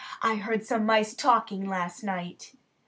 [0.23, 2.53] I heard some mice talking last night."